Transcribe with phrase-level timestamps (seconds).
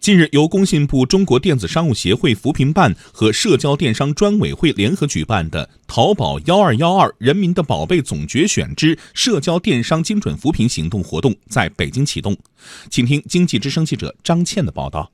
[0.00, 12.34] 近日，由工信部、中国电子商务协会扶贫办和社交电商专委会联合举办的“淘宝幺二幺二人民的宝贝总决选之社交电商精准扶贫行动”活动在北京启动。
[12.88, 15.12] 请听经济之声记者张倩的报道。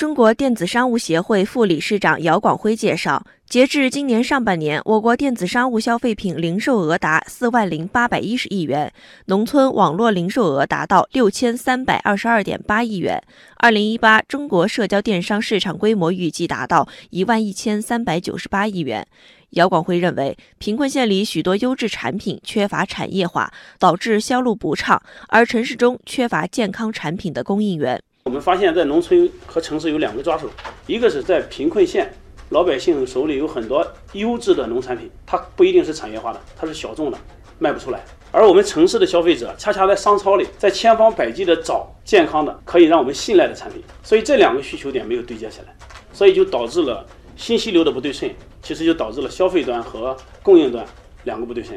[0.00, 8.90] 中国电子商务协会副理事长姚广辉介绍，截至今年上半年，我国电子商务消费品零售额达四万零八百一十亿元，
[9.26, 13.22] 农村网络零售额达到六千三百二十二点八亿元。
[13.58, 19.06] 二零一八中国社交电商市场规模预计达到一万一千三百九十八亿元。
[19.50, 28.02] 姚广辉认为，贫困县里许多优质产品缺乏产业化，导致销路不畅，而城市中缺乏健康产品的供应源。
[28.30, 30.48] 我们发现，在农村和城市有两个抓手，
[30.86, 32.14] 一个是在贫困县，
[32.50, 37.18] 老百姓手里有很多优质的农产品，它不一定是产业化的，它是小众的，
[37.58, 38.04] 卖不出来。
[38.30, 45.74] 而我们城市的消费者，恰恰在商超里，在千方百计的找健康的、可以让我们信赖的产品，所以这两个需求点没有对接起来，
[46.12, 47.04] 所以就导致了
[47.36, 48.30] 信息流的不对称，
[48.62, 50.86] 其实就导致了消费端和供应端
[51.24, 51.76] 两个不对称。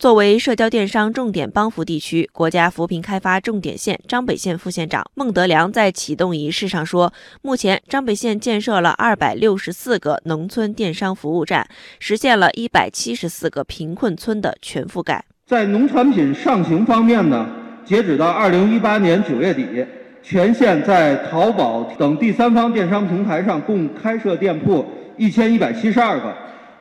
[0.00, 7.12] 作为社交电商重点帮扶地区，国家扶贫开发重点县张北县副县长孟德良在启动仪式上说
[7.42, 15.22] ：“目前，张北县建设了二百六十四个农村电商服务站，实现了一百七十四个贫困村的全覆盖。
[15.44, 17.46] 在农产品上行方面呢，
[17.84, 19.84] 截止到二零一八年九月底，
[20.22, 24.82] 全县在淘宝等第三方电商平台上共开设店铺
[25.18, 26.34] 一千一百七十二个，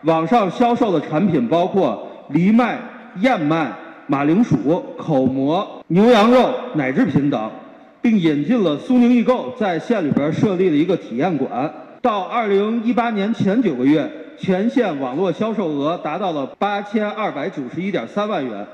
[0.03, 2.79] 网上销售的产品包括藜麦。”
[3.21, 3.71] 燕麦、
[4.07, 7.49] 马铃薯、口蘑、牛羊肉、奶制品等，
[8.01, 11.71] 并引进了苏宁易购，在县里边设立了一个体验馆。
[12.01, 18.65] 到二零一八年前九个月，全县网络销售额达到了八千二百九十一点三万元。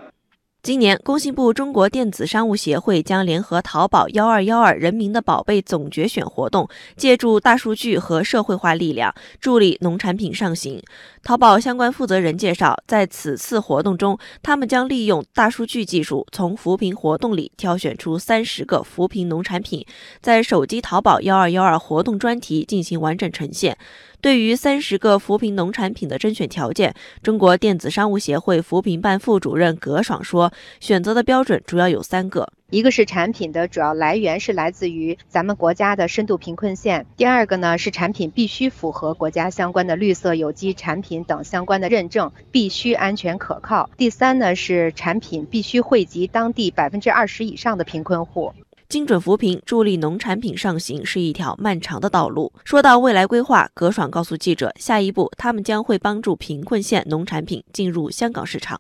[0.66, 10.82] 今年，工信部、中国电子商务协会将联合淘宝“幺二幺二人民的宝贝总决选”活动，借助大数据和社会化力量，助力农产品上行。
[11.22, 19.86] 淘宝相关负责人介绍，在此次活动中，他们将利用大数据技术，从扶贫活动里挑选出三十个扶贫农产品，
[20.20, 23.78] 在手机淘宝“幺二幺二”活动专题进行完整呈现。
[24.22, 48.54] 对于三十个扶贫农产品的甄选条件，中国电子商务协会扶贫办副主任葛爽说：“选择的标准主要有三个，一个是产品的主要来源是来自于咱们国家的深度贫困县；第二个呢是产品必须符合国家相关的绿色有机产品等相关的认证，必须安全可靠；第三呢是产品必须惠及当地百分之二十以上的贫困户。”
[48.88, 52.54] 精准扶贫，助力农产品上行是一条漫长的道路。
[52.64, 58.80] 说到未来规划，葛爽告诉记者，下一步他们将会帮助贫困县农产品进入香港市场。